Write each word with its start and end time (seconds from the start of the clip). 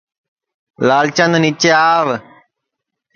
لال 0.87 1.07
چند 1.17 1.33
نِیچے 1.43 1.69
آو 1.91 2.07